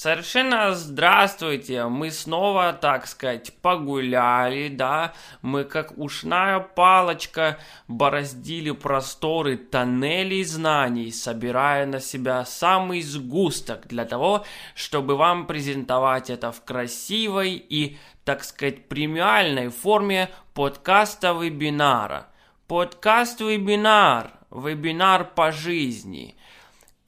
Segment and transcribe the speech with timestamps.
[0.00, 7.58] Совершенно здравствуйте, мы снова, так сказать, погуляли, да, мы как ушная палочка
[7.88, 14.44] бороздили просторы тоннелей знаний, собирая на себя самый сгусток для того,
[14.76, 22.28] чтобы вам презентовать это в красивой и, так сказать, премиальной форме подкаста-вебинара.
[22.68, 26.36] Подкаст-вебинар, вебинар по жизни–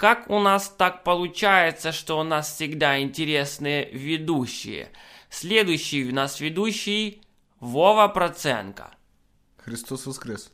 [0.01, 4.89] как у нас так получается, что у нас всегда интересные ведущие?
[5.29, 7.21] Следующий у нас ведущий
[7.61, 8.95] Вова Проценко.
[9.59, 10.53] Христос воскрес.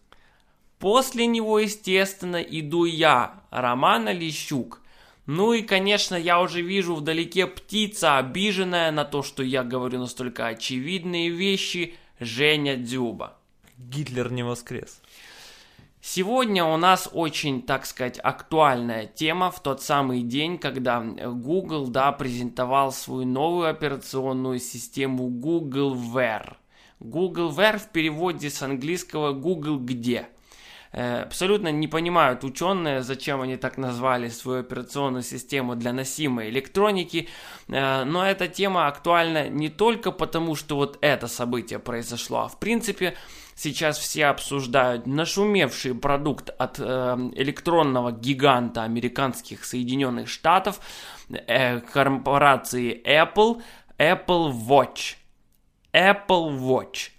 [0.81, 4.81] После него, естественно, иду я, Роман Лещук.
[5.27, 10.49] Ну и, конечно, я уже вижу вдалеке птица, обиженная на то, что я говорю настолько
[10.49, 13.39] очевидные вещи, Женя Дзюба.
[13.79, 15.01] Гитлер не воскрес.
[16.01, 22.13] Сегодня у нас очень, так сказать, актуальная тема в тот самый день, когда Google, да,
[22.13, 26.55] презентовал свою новую операционную систему Google Where.
[27.01, 30.29] Google Where в переводе с английского Google где.
[30.93, 37.29] Э, абсолютно не понимают ученые, зачем они так назвали свою операционную систему для носимой электроники,
[37.69, 42.59] э, но эта тема актуальна не только потому, что вот это событие произошло, а в
[42.59, 43.15] принципе
[43.57, 46.83] сейчас все обсуждают нашумевший продукт от э,
[47.35, 50.79] электронного гиганта американских Соединенных Штатов,
[51.31, 53.63] э, корпорации Apple,
[53.99, 55.17] Apple Watch.
[55.93, 57.11] Apple Watch.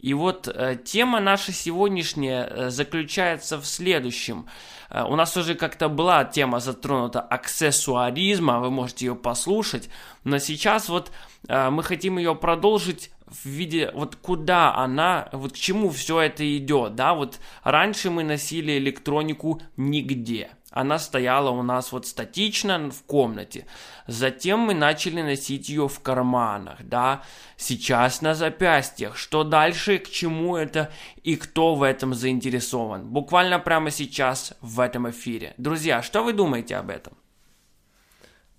[0.00, 4.46] И вот э, тема наша сегодняшняя э, заключается в следующем.
[4.90, 9.88] Э, у нас уже как-то была тема затронута аксессуаризма, вы можете ее послушать,
[10.22, 11.10] но сейчас вот
[11.48, 16.56] э, мы хотим ее продолжить в виде, вот куда она, вот к чему все это
[16.56, 23.02] идет, да, вот раньше мы носили электронику нигде, она стояла у нас вот статично в
[23.04, 23.66] комнате,
[24.06, 27.22] затем мы начали носить ее в карманах, да,
[27.56, 30.90] сейчас на запястьях, что дальше, к чему это
[31.22, 35.54] и кто в этом заинтересован, буквально прямо сейчас в этом эфире.
[35.58, 37.14] Друзья, что вы думаете об этом?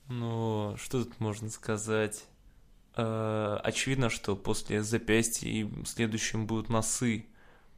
[0.07, 2.25] Ну, что тут можно сказать?
[2.95, 7.25] Э, очевидно, что после запястья следующим будут носы,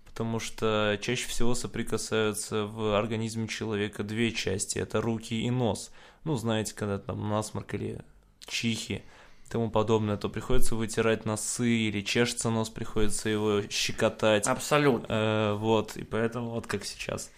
[0.05, 5.91] потому что чаще всего соприкасаются в организме человека две части, это руки и нос.
[6.23, 7.99] Ну, знаете, когда там насморк или
[8.47, 9.03] чихи
[9.45, 14.47] и тому подобное, то приходится вытирать носы или чешется нос, приходится его щекотать.
[14.47, 15.05] Абсолютно.
[15.09, 17.29] Э, вот, и поэтому вот как сейчас.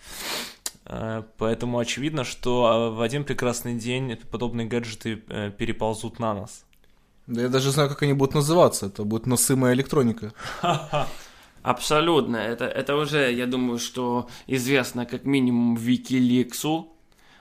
[0.85, 6.65] Э, поэтому очевидно, что а, в один прекрасный день подобные гаджеты переползут на нас.
[7.27, 8.87] Да я даже знаю, как они будут называться.
[8.87, 10.33] Это будет носымая электроника.
[11.63, 12.35] Абсолютно.
[12.37, 16.89] Это, это уже, я думаю, что известно как минимум Викиликсу.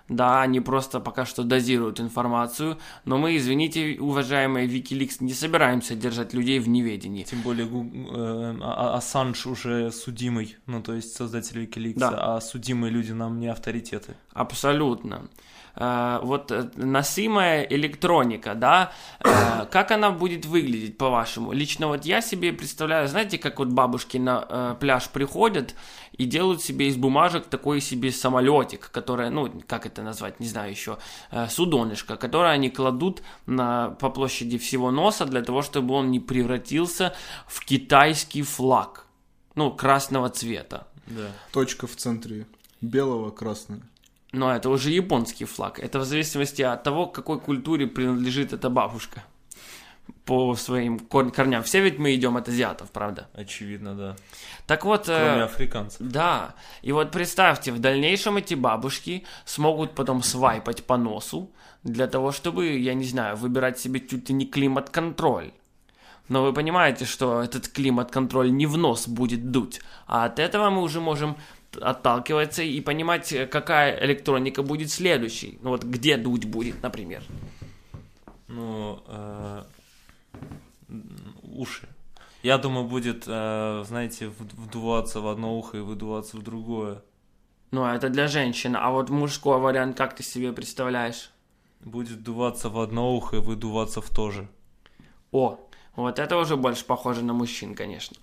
[0.09, 6.34] Да, они просто пока что дозируют информацию, но мы, извините, уважаемые Wikileaks, не собираемся держать
[6.34, 7.22] людей в неведении.
[7.22, 12.37] Тем более э, а, а, Ассанж уже судимый, ну то есть создатель Wikileaks, да.
[12.37, 14.14] а судимые люди нам не авторитеты.
[14.34, 15.28] Абсолютно.
[15.74, 21.52] Э, вот э, носимая электроника, да, э, как она будет выглядеть, по-вашему?
[21.52, 25.74] Лично вот я себе представляю, знаете, как вот бабушки на пляж приходят
[26.12, 30.70] и делают себе из бумажек такой себе самолетик, который, ну, как это назвать, не знаю
[30.70, 30.98] еще,
[31.48, 37.14] судонышко, которое они кладут на, по площади всего носа для того, чтобы он не превратился
[37.46, 39.06] в китайский флаг,
[39.54, 40.86] ну, красного цвета.
[41.06, 41.30] Да.
[41.52, 42.46] Точка в центре
[42.80, 43.80] белого, красная.
[44.32, 45.78] Но это уже японский флаг.
[45.78, 49.22] Это в зависимости от того, к какой культуре принадлежит эта бабушка
[50.25, 51.62] по своим корням.
[51.62, 53.28] Все ведь мы идем от азиатов, правда?
[53.34, 54.16] Очевидно, да.
[54.66, 55.04] Так вот...
[55.04, 56.00] Кроме э, африканцев.
[56.00, 56.54] Да.
[56.81, 61.50] И вот представьте, в дальнейшем эти бабушки смогут потом свайпать по носу
[61.82, 65.53] для того, чтобы, я не знаю, выбирать себе чуть ли не климат-контроль.
[66.28, 70.82] Но вы понимаете, что этот климат-контроль не в нос будет дуть, а от этого мы
[70.82, 71.37] уже можем
[71.80, 75.58] отталкиваться и понимать, какая электроника будет следующей.
[75.62, 77.22] Ну вот где дуть будет, например.
[78.48, 79.62] Ну, э,
[81.42, 81.88] уши.
[82.42, 87.02] Я думаю, будет, э, знаете, вдуваться в одно ухо и выдуваться в другое.
[87.70, 88.76] Ну, это для женщин.
[88.76, 91.30] А вот мужской вариант, как ты себе представляешь?
[91.80, 94.48] Будет вдуваться в одно ухо и выдуваться в то же.
[95.30, 95.58] О,
[95.96, 98.16] вот это уже больше похоже на мужчин, конечно.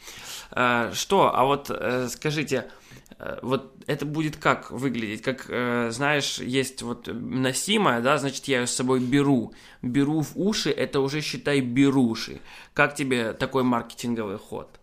[0.52, 2.70] Э, что, а вот э, скажите,
[3.09, 3.09] э,
[3.42, 5.22] вот это будет как выглядеть?
[5.22, 5.46] Как,
[5.92, 9.54] знаешь, есть вот носимая, да, значит, я ее с собой беру.
[9.82, 12.40] Беру в уши, это уже, считай, беруши.
[12.74, 14.79] Как тебе такой маркетинговый ход?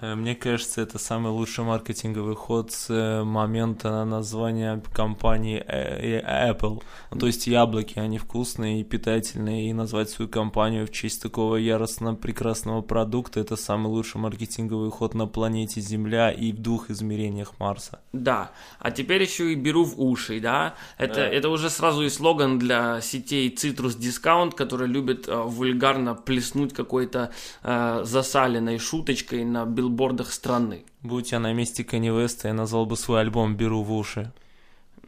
[0.00, 6.20] Э, Мне кажется, это самый лучший маркетинговый ход с э, момента названия компании э,
[6.52, 6.82] Apple.
[7.10, 11.56] Ну, то есть яблоки, они вкусные и питательные, и назвать свою компанию в честь такого
[11.56, 17.58] яростно прекрасного продукта– это самый лучший маркетинговый ход на планете Земля и в двух измерениях
[17.58, 18.00] Марса.
[18.12, 20.74] Да, а теперь еще и беру в уши, да?
[20.98, 21.26] Это, Да.
[21.26, 27.30] это уже сразу и слоган для сетей Citrus Discount, которые любят э, вульгарно плеснуть какой-то
[27.62, 30.84] э, засаленной шуточкой на билбордах страны.
[31.02, 34.32] Будь я на месте Кани Веста, я назвал бы свой альбом «Беру в уши».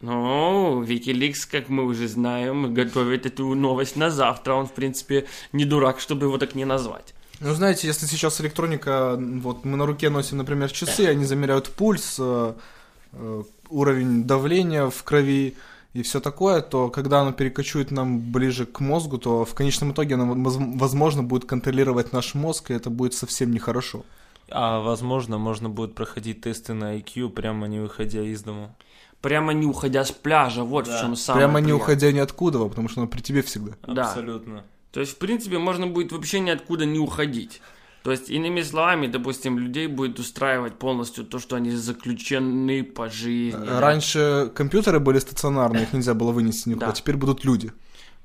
[0.01, 4.55] Ну, Wikileaks, как мы уже знаем, готовит эту новость на завтра.
[4.55, 7.15] Он, в принципе, не дурак, чтобы его так не назвать.
[7.41, 12.17] Ну, знаете, если сейчас электроника, вот мы на руке носим, например, часы, они замеряют пульс,
[12.19, 12.55] э,
[13.13, 15.55] э, уровень давления в крови
[15.95, 20.15] и все такое, то когда оно перекочует нам ближе к мозгу, то в конечном итоге
[20.15, 24.05] оно, воз- возможно, будет контролировать наш мозг, и это будет совсем нехорошо.
[24.51, 28.75] А возможно, можно будет проходить тесты на IQ, прямо не выходя из дома.
[29.21, 30.99] Прямо не уходя с пляжа, вот Да.
[30.99, 31.83] в чем самое Прямо не приятное.
[31.85, 33.73] уходя ниоткуда, потому что оно при тебе всегда.
[33.87, 34.09] Да.
[34.09, 34.65] Абсолютно.
[34.93, 37.63] То есть, в принципе, можно будет вообще ниоткуда не уходить.
[38.03, 43.65] То есть, иными словами, допустим, людей будет устраивать полностью то, что они заключены по жизни.
[43.65, 43.81] да.
[43.81, 46.93] Раньше компьютеры были стационарные, их нельзя было вынести никуда, Да.
[46.93, 47.73] теперь будут люди.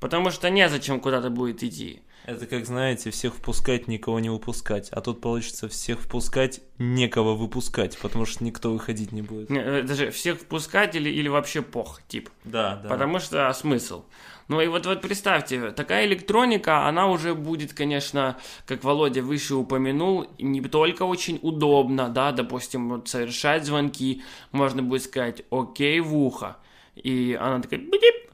[0.00, 2.02] Потому что незачем куда-то будет идти.
[2.30, 4.88] Это как, знаете, всех впускать, никого не выпускать.
[4.90, 9.50] А тут получится всех впускать, некого выпускать, потому что никто выходить не будет.
[9.50, 12.30] Не, Это же всех впускать или, или вообще пох, тип.
[12.44, 12.88] Да, да.
[12.88, 14.04] Потому что а смысл?
[14.46, 20.28] Ну и вот, вот представьте, такая электроника, она уже будет, конечно, как Володя выше упомянул,
[20.38, 24.22] не только очень удобно, да, допустим, вот совершать звонки,
[24.52, 26.58] можно будет сказать «Окей» в ухо,
[26.94, 28.29] и она такая «Бдип»,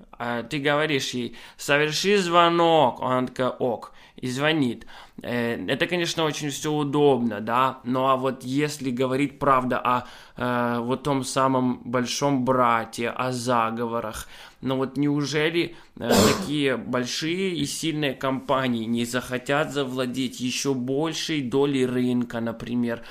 [0.51, 4.87] ты говоришь ей «Соверши звонок», она такая «Ок», и звонит.
[5.23, 10.79] Э, Это, конечно, очень все удобно, да, но а вот если говорить правда о э,
[10.81, 14.27] вот том самом большом брате, о заговорах,
[14.61, 21.87] но вот неужели э, такие большие и сильные компании не захотят завладеть еще большей долей
[21.87, 23.03] рынка, например,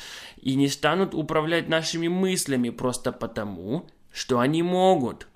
[0.42, 5.28] и не станут управлять нашими мыслями просто потому, что они могут?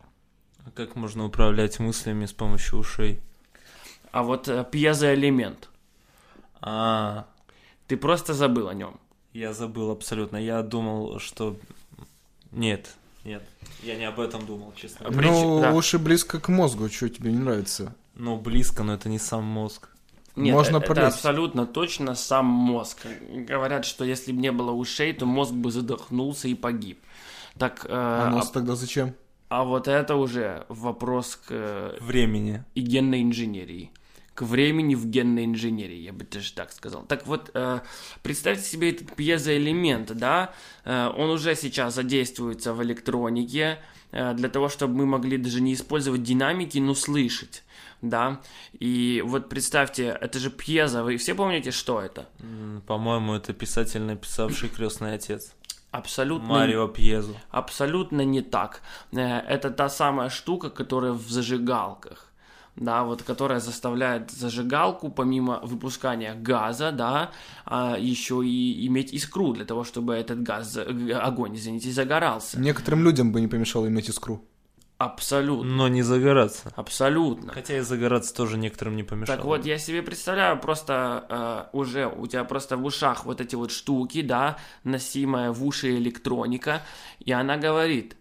[0.79, 3.19] Как можно управлять мыслями с помощью ушей?
[4.13, 5.67] А вот э, пьезоэлемент,
[6.61, 7.25] А,
[7.87, 8.97] ты просто забыл о нем.
[9.33, 10.37] я забыл абсолютно.
[10.37, 11.57] Я думал, что...
[12.53, 12.95] Нет,
[13.25, 13.43] нет.
[13.83, 15.07] Я не об этом думал, честно.
[15.07, 15.09] А.
[15.09, 15.73] Прич- Ну, да.
[15.73, 17.93] уши близко к мозгу, что тебе не нравится?
[18.15, 19.89] Ну, близко, но это не сам мозг.
[20.37, 21.17] Нет, Можно э- это пролезть.
[21.17, 22.99] абсолютно точно сам мозг.
[23.29, 27.01] Говорят, что если бы не было ушей, то мозг бы задохнулся и погиб.
[27.57, 29.13] Так, э, А а, мозг тогда зачем?
[29.49, 32.63] А вот это уже вопрос к э, Времени.
[32.75, 33.91] и генной инженерии.
[34.35, 37.03] К времени в генной инженерии, я бы даже так сказал.
[37.03, 37.79] Так вот, э,
[38.21, 40.53] представьте себе этот пьезоэлемент, да,
[40.85, 43.79] э, он уже сейчас задействуется в электронике,
[44.11, 47.61] для того, чтобы мы могли даже не использовать динамики, но слышать,
[48.01, 48.41] да.
[48.79, 52.27] И вот представьте, это же пьезо, вы все помните, что это?
[52.87, 55.53] По-моему, это писатель, написавший «Крестный отец».
[55.91, 57.35] Абсолютно Марио Пьезу.
[57.49, 58.81] Абсолютно не так.
[59.11, 62.25] Э, Это та самая штука, которая в зажигалках.
[62.75, 67.31] Да, вот которая заставляет зажигалку, помимо выпускания газа, да,
[67.65, 72.57] а, еще и иметь искру для того, чтобы этот газ, э, огонь, извините, загорался.
[72.59, 74.45] Некоторым людям бы не помешало иметь искру.
[74.99, 75.63] Абсолютно.
[75.63, 76.73] Но не загораться.
[76.75, 77.53] Абсолютно.
[77.53, 79.37] Хотя и загораться тоже некоторым не помешало.
[79.37, 83.55] Так вот, я себе представляю, просто э, уже у тебя просто в ушах вот эти
[83.55, 86.81] вот штуки, да, носимая в уши электроника,
[87.19, 88.17] и она говорит,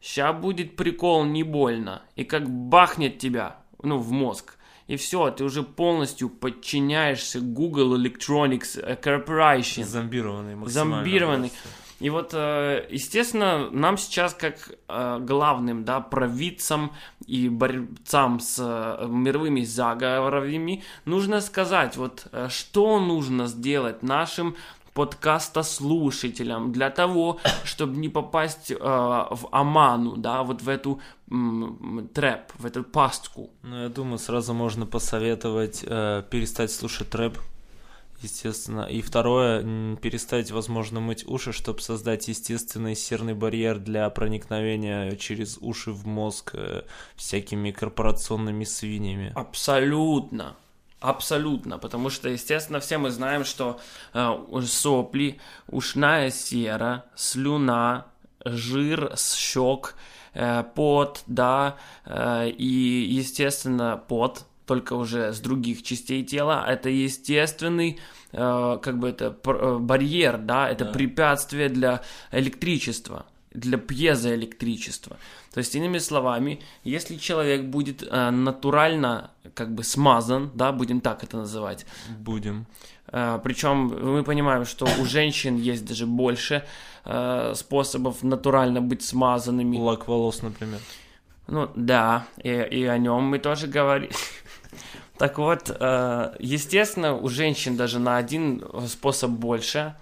[0.00, 4.56] ща будет прикол, не больно, и как бахнет тебя, ну, в мозг,
[4.86, 9.84] и все, ты уже полностью подчиняешься Google Electronics э, Corporation.
[9.84, 10.96] Зомбированный максимально.
[10.96, 11.50] Зомбированный.
[11.50, 11.68] просто.
[12.02, 14.56] И вот, э, естественно, нам сейчас как
[14.88, 16.90] э, главным, да, провидцам
[17.26, 24.56] и борцам с э, мировыми заговорами нужно сказать, вот, что нужно сделать нашим
[24.94, 31.00] подкастослушателям для того, чтобы не попасть э, в оману, да, вот в эту
[32.14, 33.50] трэп, в эту пастку.
[33.62, 37.38] Ну, я думаю, сразу можно посоветовать э, перестать слушать трэп,
[38.22, 38.82] естественно.
[38.82, 45.92] И второе, перестать, возможно, мыть уши, чтобы создать естественный серный барьер для проникновения через уши
[45.92, 46.82] в мозг э,
[47.16, 49.32] всякими корпорационными свиньями.
[49.34, 50.56] Абсолютно.
[51.00, 53.80] Абсолютно, потому что, естественно, все мы знаем, что
[54.14, 58.06] э, сопли, ушная сера, слюна,
[58.44, 59.96] жир с щек,
[60.34, 66.64] э, пот, да, э, и, естественно, пот только уже с других частей тела.
[66.68, 67.98] Это естественный,
[68.32, 70.92] э, как бы это э, барьер, да, это Да.
[70.92, 75.16] препятствие для электричества, для пьезоэлектричества.
[75.52, 81.22] То есть, иными словами, если человек будет э, натурально как бы смазан, да, будем так
[81.24, 81.84] это называть,
[82.18, 82.66] Будем.
[83.10, 86.64] причем мы понимаем, что у женщин есть даже больше
[87.04, 89.76] э, способов натурально быть смазанными.
[89.76, 90.78] Лак волос, например.
[91.48, 94.12] Ну да, и, и о нем мы тоже говорили.
[95.22, 99.94] Так вот, э, естественно, у женщин даже на один способ больше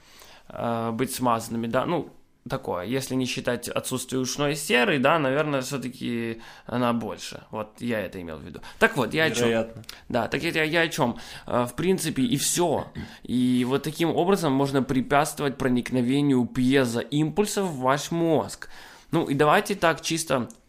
[0.49, 2.09] э, быть смазанными, да, ну,
[2.49, 7.43] такое, если не считать отсутствие ушной серы, да, наверное, все-таки она больше.
[7.51, 8.63] Вот я это имел в виду.
[8.79, 9.49] Так вот, я о чем?
[9.49, 9.83] Вероятно.
[10.09, 11.19] Да, так я, я о чем?
[11.47, 12.87] Э, В принципе, и все.
[13.23, 18.71] И вот таким образом можно препятствовать проникновению пьезоимпульсов в ваш мозг.
[19.11, 20.60] Ну и давайте так чисто э,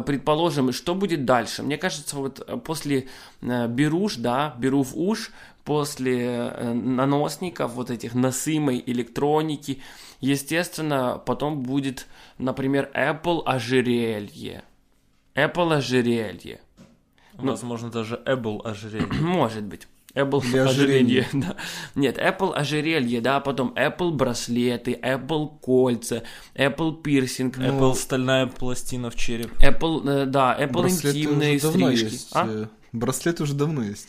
[0.00, 1.62] предположим, что будет дальше.
[1.62, 3.08] Мне кажется, вот э, после
[3.42, 5.30] э, беруш, да, беру в уж,
[5.64, 9.82] после э, наносников, вот этих носимой электроники,
[10.20, 12.06] естественно, потом будет,
[12.38, 14.62] например, Apple ожерелье.
[15.34, 16.60] Apple ожерелье.
[17.34, 17.50] Ну.
[17.50, 19.12] Возможно, даже Apple ожерелье.
[19.20, 19.88] Может быть.
[20.16, 21.28] Apple Или ожерелье, ожерелье.
[21.32, 21.56] да.
[21.94, 26.22] Нет, Apple ожерелье, да, потом Apple браслеты, Apple кольца,
[26.54, 29.52] Apple пирсинг, Apple стальная пластина в череп.
[29.60, 32.04] Apple, э, да, Apple Браслеты интимные уже давно стрижки.
[32.12, 32.28] есть.
[32.32, 32.46] А?
[32.48, 34.08] э, Браслеты уже давно есть.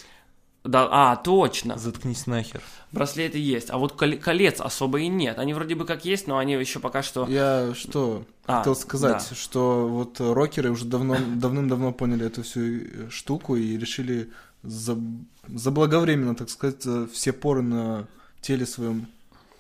[0.64, 1.78] Да, а, точно.
[1.78, 2.62] Заткнись нахер.
[2.92, 5.40] Браслеты есть, а вот кол- колец особо и нет.
[5.40, 7.26] Они вроде бы как есть, но они еще пока что...
[7.30, 9.36] Я что А, хотел сказать, да.
[9.36, 14.30] что вот рокеры уже давно, давным-давно поняли эту всю э, штуку и решили
[14.68, 18.08] заблаговременно, так сказать, э, все поры на
[18.42, 19.08] теле своем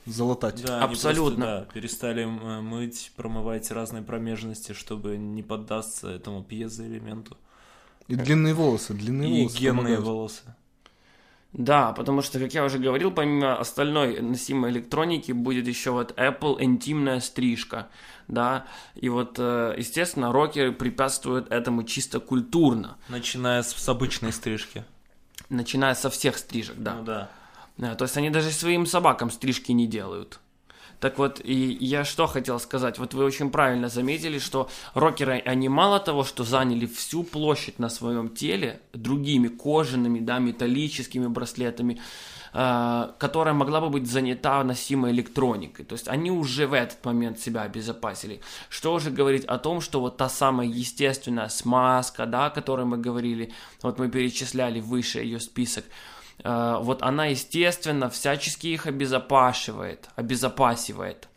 [0.06, 0.64] залатать.
[0.64, 1.46] Да, они Абсолютно.
[1.46, 7.38] просто, да, перестали м, мыть, промывать разные промежности, чтобы не поддаться этому пьезоэлементу.
[8.08, 9.58] И длинные волосы, длинные И волосы.
[9.58, 10.06] генные помогают.
[10.06, 10.42] волосы.
[11.54, 16.58] Да, потому что, как я уже говорил, помимо остальной носимой электроники будет еще вот Apple
[16.62, 17.88] интимная стрижка,
[18.28, 24.84] да, и вот, э, естественно, рокеры препятствуют этому чисто культурно, Начиная с, с обычной стрижки.
[25.50, 26.96] Начиная со всех стрижек, да.
[26.96, 27.30] Ну да.
[27.78, 30.40] Да, то есть они даже своим собакам стрижки не делают.
[31.00, 35.70] Так вот, и я что хотел сказать, вот вы очень правильно заметили, что рокеры, они
[35.70, 42.00] мало того, что заняли всю площадь на своем теле другими кожаными, да, металлическими браслетами, э,
[42.52, 45.86] которая могла бы быть занята носимой электроникой.
[45.86, 48.42] То есть они уже в этот момент себя обезопасили.
[48.70, 52.98] Что уже говорить о том, что вот та самая естественная смазка, да, о которой мы
[52.98, 53.52] говорили,
[53.82, 55.86] вот мы перечисляли выше ее список,
[56.44, 61.30] Э, вот она, естественно, всячески их обезопашивает, обезопасивает.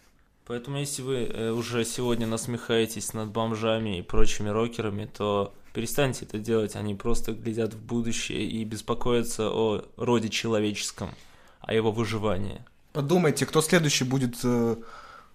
[0.47, 6.39] Поэтому если вы э, уже сегодня насмехаетесь над бомжами и прочими рокерами, то перестаньте это
[6.39, 6.77] делать.
[6.77, 11.11] Они просто глядят в будущее и беспокоятся о роде человеческом,
[11.61, 12.65] о его выживании.
[12.93, 14.77] Подумайте, кто следующий будет э,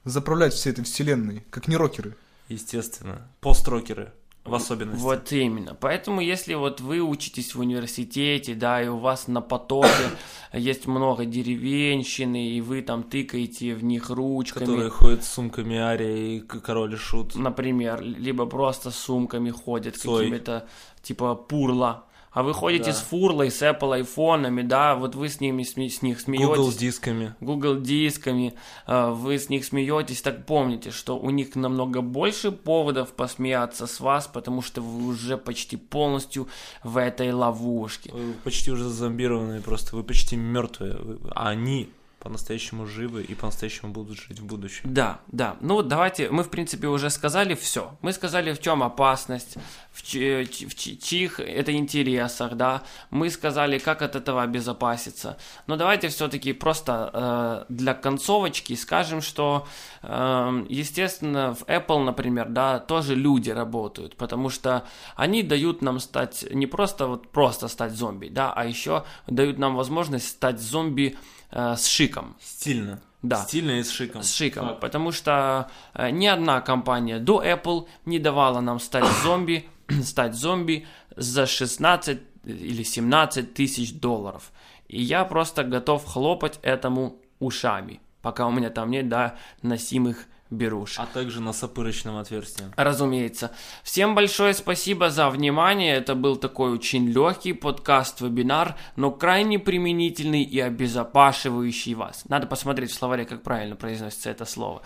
[0.04, 2.16] заправлять всей этой вселенной, как не рокеры.
[2.50, 3.28] Естественно.
[3.40, 4.12] Пост-рокеры
[4.46, 5.02] в особенности.
[5.02, 5.76] Вот именно.
[5.76, 9.90] Поэтому, если вот вы учитесь в университете, да, и у вас на потоке
[10.54, 16.38] есть много деревенщины, и вы там тыкаете в них ручками, Которые ходят с сумками Ария
[16.38, 17.36] и Король и Шут.
[17.36, 20.68] например, либо просто с сумками ходят какими-то,
[21.02, 22.06] типа, пурла.
[22.36, 22.94] А вы ходите Да.
[22.94, 26.46] с фурлой, с Apple айфонами, да, вот вы с ними с них смеетесь.
[26.48, 27.34] Google дисками.
[27.40, 28.54] Google дисками,
[28.88, 34.02] э, вы с них смеетесь, так помните, что у них намного больше поводов посмеяться с
[34.02, 36.50] вас, потому что вы уже почти полностью
[36.84, 38.12] в этой ловушке.
[38.12, 41.90] Вы почти уже зомбированные просто, вы почти мертвые, вы- а они
[42.26, 44.82] по-настоящему живы и по-настоящему будут жить в будущем.
[44.84, 45.58] Да, да.
[45.62, 47.96] Ну вот давайте, мы в принципе уже сказали все.
[48.02, 49.58] Мы сказали, в чем опасность,
[49.92, 52.82] в, чи- в чи- чьих это интересах, да.
[53.12, 55.38] Мы сказали, как от этого обезопаситься.
[55.68, 59.68] Но давайте все-таки просто э, для концовочки скажем, что,
[60.02, 64.84] э, естественно, в Apple, например, да, тоже люди работают, потому что
[65.16, 69.76] они дают нам стать, не просто вот просто стать зомби, да, а еще дают нам
[69.76, 71.16] возможность стать зомби
[71.52, 72.36] э, с шиком.
[72.42, 73.02] Стильно.
[73.22, 73.38] Да.
[73.38, 74.22] Стильно и с шиком.
[74.22, 74.82] С шиком, Факт.
[74.82, 79.68] потому что э, ни одна компания до Apple не давала нам стать зомби,
[80.04, 84.52] стать зомби за 16 или 17 тысяч долларов.
[84.88, 91.00] И я просто готов хлопать этому ушами, пока у меня там нет, да, носимых беруш.
[91.00, 92.74] А также носопырочным отверстием.
[92.76, 93.52] Разумеется.
[93.84, 95.96] Всем большое спасибо за внимание.
[95.96, 102.24] Это был такой очень легкий подкаст-вебинар, но крайне применительный и обезопашивающий вас.
[102.28, 104.82] Надо посмотреть в словаре, как правильно произносится это слово.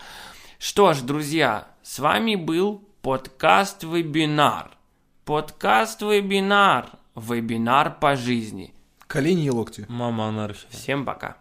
[0.58, 4.70] Что ж, друзья, с вами был подкаст-вебинар.
[5.24, 6.90] Подкаст-вебинар.
[7.14, 8.74] вебинар по жизни.
[9.06, 9.86] Колени и локти.
[9.88, 10.68] Мама анархия.
[10.70, 11.39] Всем пока.